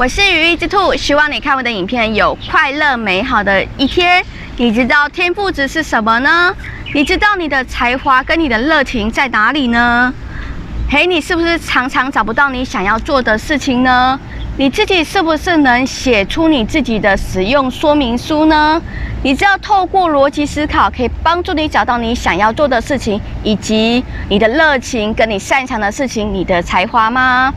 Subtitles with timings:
[0.00, 4.24] 我是羽翼之兔，希望你看我的影片有快乐美好的一天。
[4.56, 6.56] 你知道天赋值是什么呢？
[6.94, 10.10] 你知道你的才华跟你的热情在哪里呢？
[10.88, 14.18] 嘿，你是不是常常找不到你想要做的事情呢？
[14.56, 18.80] 你自己是不是能写出你自己的使用说明书呢？
[19.22, 27.52] 你知道透过逻辑思考可以帮助你找到你想要做的事情，以及你的热情跟你擅长的事情，你的才华吗？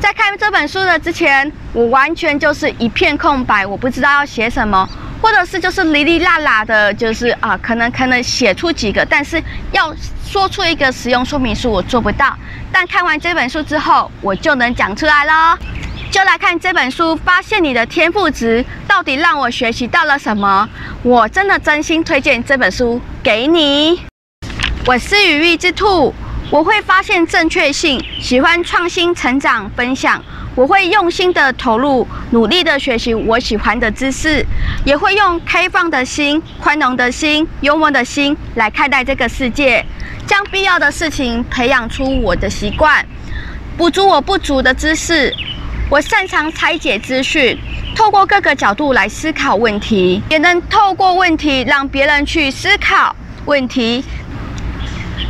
[0.00, 4.88] 在看这本书的之前，我完全就是一片空白，我不知道要写什么，
[5.20, 9.42] 或者是就是哩哩啦啦的，就是啊，可能可能写出几个，但是
[9.72, 9.92] 要
[10.24, 12.32] 说出一个使用说明书，我做不到。
[12.72, 15.58] 但看完这本书之后，我就能讲出来了。
[16.10, 20.68] 就来看这本书，发现你的天赋值到底让我学习到了什么？
[21.02, 24.00] 我真的真心推荐这本书给你。
[24.86, 26.14] 我是羽翼之兔，
[26.50, 30.22] 我会发现正确性，喜欢创新、成长、分享。
[30.54, 34.44] 我会用心的投入，努力的学习我喜欢的知识，
[34.82, 39.84] 也会用开放的心、宽容的心、幽默的心来看待这个世界，
[40.26, 43.04] 将必要的事情培养出我的习惯，
[43.76, 45.32] 补足我不足的知识。
[45.90, 47.56] 我擅长拆解资讯，
[47.94, 53.14] 透过各个角度来思考问题，也能透过问题让别人去思考
[53.44, 54.04] 问题，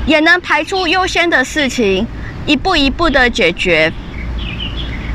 [0.09, 2.07] 也能排出优先的事情，
[2.47, 3.93] 一步一步的解决，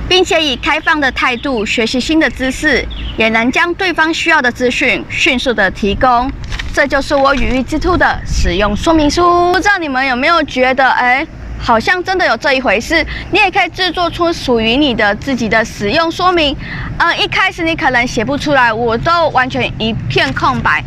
[0.08, 6.31] 并且以开放的态度学习新的知识，也能将对方需要的资讯迅速的提供。
[6.72, 9.52] 这就是我语义之兔的使用说明书。
[9.52, 11.25] 不知道你们有没有觉得，哎？
[11.59, 16.55] 好像真的有这一回事，你也可以制作出属于你的自己的使用说明。
[17.00, 20.83] 嗯，一开始你可能写不出来，我都完全一片空白。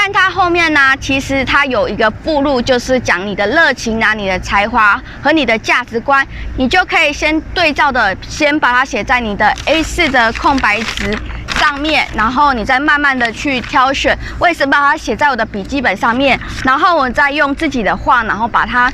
[0.00, 6.24] 但它后面呢，其实它有一个附录，就是讲你的热情啊、你的才华和你的价值观，
[6.56, 11.18] 你就可以先对照的，先把它写在你的 A4 的空白纸
[11.58, 14.16] 上面，然后你再慢慢的去挑选。
[14.38, 16.38] 为什么把它写在我的笔记本上面？
[16.64, 18.92] 然后我再用自己的话，然后把它。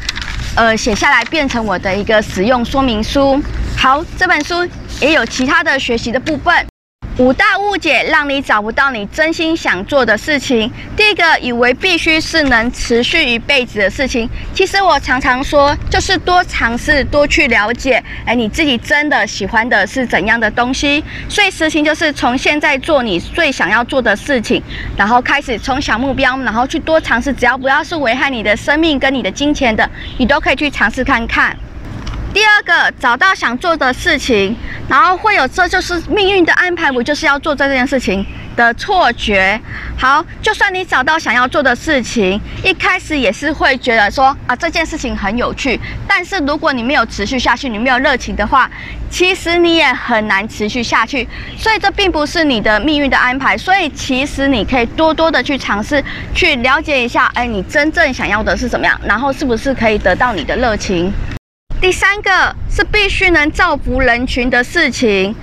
[0.56, 3.42] 呃，写下来变成我的一个使用说明书。
[3.76, 4.66] 好，这本书
[5.00, 6.64] 也有其他的学习的部分。
[7.16, 10.68] 五大误解让你找不到你真心想做的事情。
[10.96, 14.28] 第一个，以为必须是能持续一辈子的事情。
[14.52, 21.04] 其实我常常说，就是多尝试，多去了解，哎，你自己真的喜欢的是怎样的东西。
[21.28, 24.60] 所以实行就是从现在做你最想要做的事情，
[24.96, 29.88] 然后开始从小目标，然后去多尝试，只要不要是危害你的生命跟你的金钱的，
[30.18, 31.56] 你都可以去尝试看看。
[32.34, 34.56] 第二个，找到想做的事情，
[34.88, 39.58] 然后会有这就是命运的安排，我就是要做这件事情的错觉。
[39.96, 45.78] 好，就算你找到想要做的事情，一开始也是会觉得说啊，这件事情很有趣，
[46.08, 48.68] 但是如果你没有持续下去，你没有热情的话，
[49.08, 51.28] 其实你也很难持续下去。
[51.56, 56.02] 所以这并不是你的命运的安排，所以其实你可以多多的去尝试，
[56.34, 61.12] 去了解一下，哎，你真正想要的是怎么样，然后是不是可以得到你的热情。
[61.84, 62.30] 第三个
[62.70, 65.36] 是必须能造福人群的事情，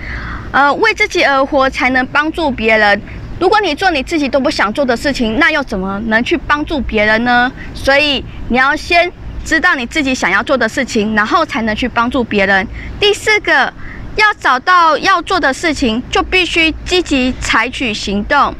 [0.50, 3.00] 呃，为自己而活才能帮助别人。
[3.38, 7.52] 如果你做你自己都不想做的事情，那又怎么能去帮助别人呢？
[7.72, 9.08] 所以你要先
[9.44, 12.66] 知道你自己想要做的事情，然后才能去帮助别人。
[12.98, 13.72] 第四个，
[14.16, 18.52] 要找到要做的事情，就必须积极采取行动。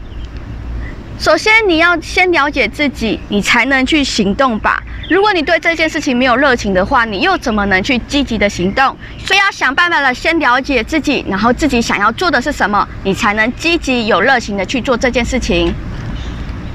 [1.19, 4.81] 首先，你要先了解自己，你才能去行动吧。
[5.13, 8.97] 如果你对这件事情没有热情的话，你又怎么能去积极的行动？
[9.23, 15.75] 所以要想办法的先了解自己，然后自己想要做的是什么，你才能积极有热情的去做这件事情。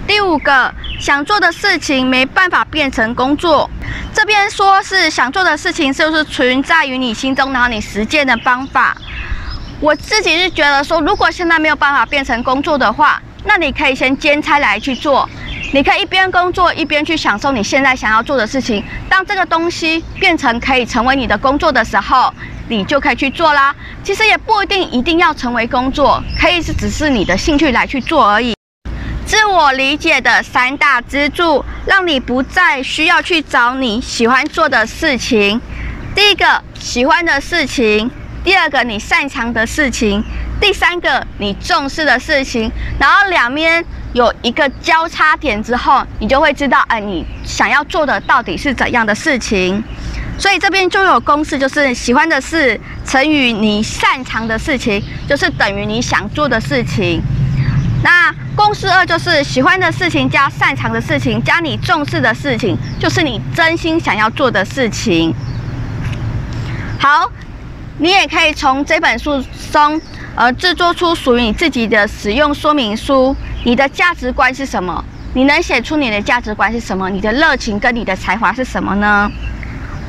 [0.05, 3.67] 第五个，想做的事情没办法变成工作。
[4.13, 8.95] 这边说是想做的事情，是不是存在于你心中，然后你实践的方法？
[9.79, 15.27] 我自己是觉得说，如果现在没有办法变成工作的话，那你可以先兼差来去做。
[15.73, 18.81] 你可以一边工作一边去享受你现在想要做的事情。
[19.09, 22.33] 当这个东西变成可以成为你的工作的时候，
[22.69, 23.75] 你就可以去做啦。
[24.01, 28.53] 其实也不一定一定要成为工作，可以是只是你的兴趣来去做而已。
[29.25, 35.59] 自我理解的三大支柱，让你不再需要去找你喜欢做的事情。
[36.15, 38.09] 第一个，喜欢的事情；
[38.41, 40.23] 第二个，你擅长的事情；
[40.61, 42.71] 第三个，你重视的事情。
[42.97, 43.83] 然后两边。
[44.17, 49.83] 有一个交叉点之后，你就会知道，哎，你想要做的到底是怎样的事情。
[50.39, 57.21] 所以这边就有公式，就是喜欢的事乘以你擅长的事情，就是等于你想做的事情。
[58.03, 65.31] 那公式二就是喜欢的事情加擅长的事情加你重视的事情，就是你真心想要做的事情。
[66.99, 67.31] 好。
[67.99, 69.99] 你也可以从这本书中，
[70.35, 73.35] 呃，制作出属于你自己的使用说明书。
[73.67, 75.03] 你的价值观是什么？
[75.33, 77.09] 你能写出你的价值观是什么？
[77.09, 79.29] 你的热情跟你的才华是什么呢？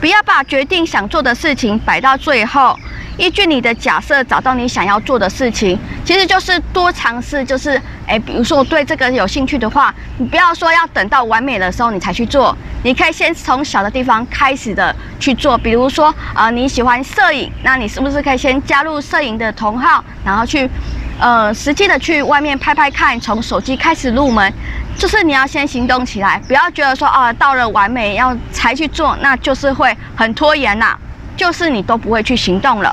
[0.01, 2.79] 不要把决定想做的事情摆到最后。
[3.17, 7.45] 依据你的假设找到你想要做的事情，其实就是多尝试。
[7.45, 7.71] 就是，
[8.07, 15.59] 诶，比如说我对这个有兴趣的话，你不要说要等到完美的时候你才去做，你可以先从小的地方开始的去做。
[15.59, 20.71] 比如说，啊、你喜欢摄影，那你是不是可以先加入摄影的同好，然后去，
[21.19, 24.53] 呃，实际的去外面拍拍看，从手机开始入门。
[24.97, 30.99] 就是你要先行动起来，不要觉得说，啊、到了完美要才去做，那就是会很拖延呐、
[31.37, 32.93] 就是你都不会去行动了。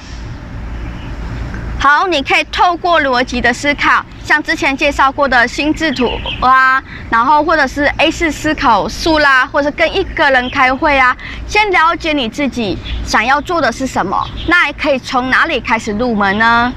[1.79, 6.11] 好，你可以透过逻辑的思考，像之前介绍过的心智图
[6.41, 11.15] 啊，然后或者是 A 四思考术啦，或者跟一个人开会啊，
[11.47, 16.71] 先了解你自己想要做的是什么，那还可以从哪里开始入门呢？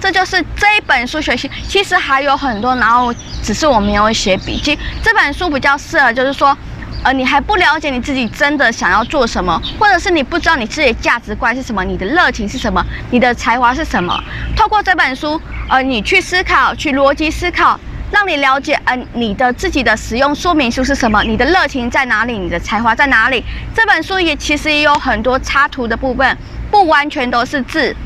[0.00, 4.78] 这就是这一本书学习，其实还有很多，然后只是我没有写笔记。
[5.02, 6.56] 这本书比较适合，就是说。
[7.02, 14.14] 呃，你还不了解你自己真的想要做什么，或者是你不知道你自己的价值观是什么，你的热情是什么，你的才华是什么？
[14.54, 17.80] 透过这本书，呃，你去思考，去逻辑思考，
[18.12, 23.42] 让你了解，呃，你的自己的使用说明书是什么，你的热情在哪里，你的才华在哪里？
[23.74, 26.36] 这本书也其实也有很多插图的部分，
[26.70, 27.96] 不完全都是字，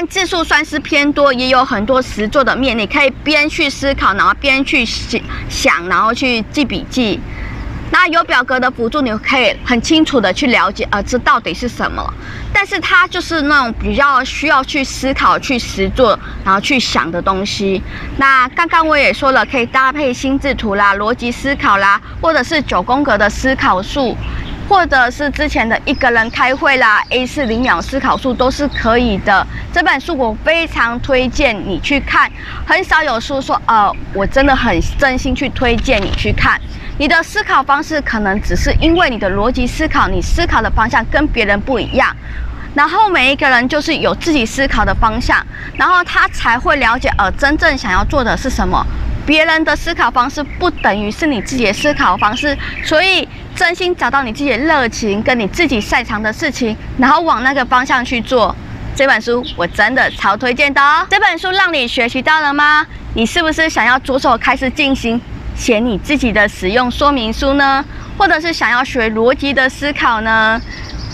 [0.00, 7.18] 但字数算是偏多，也有很多实作的面，你可以边去思考，然后边去想，然后去记笔记。
[7.90, 12.14] 那有表格的辅助，你可以很清楚的去了解，呃，这到底是什么？
[12.52, 17.82] 但是它就是那种比较需要去思考、去实作，然后去想的东西。
[18.18, 24.16] 那刚刚我也说了，可以搭配心智图啦、逻辑思考啦，或者是九宫格的思考术，
[24.68, 29.46] 或者是之前的一个人开会啦、A4 零秒思考术都是可以的。
[29.72, 32.30] 这本书我非常推荐你去看，
[32.66, 36.60] 很少有书说，呃，我真的很真心去推荐你去看。
[36.98, 42.14] 你的思考方式可能只是因为你的逻辑思考，你思考的方向跟别人不一样，
[42.74, 45.44] 然后每一个人就是有自己思考的方向，
[45.76, 48.84] 然后他才会了解，呃，真正想要做的是什么。
[49.24, 58.54] 别人的思考方式不等于是你自己的思考方式，所以真心找到你自己的热情跟你自己擅长的事情，然后往那个方向去做。
[58.94, 61.04] 这本书我真的超推荐的哦。
[61.10, 62.86] 这本书让你学习到了吗？
[63.14, 65.20] 你是不是想要着手开始进行？
[65.56, 67.84] 写你自己的使用说明书呢，
[68.16, 70.60] 或者是想要学逻辑的思考呢，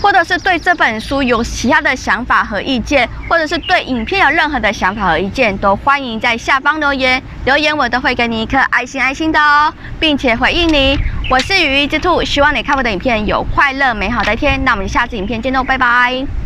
[0.05, 10.95] 或者是对这本书有其他的想法和意见，或者是对影片有任何的想法和意见，都欢迎在下方留言，留言我都会给你一颗爱心爱心的哦，并且回应你。
[11.27, 14.63] 我是羽衣之兔，希望你看我的影片有快乐美好的一天。
[14.63, 16.44] 那我们下次影片见喽，拜拜。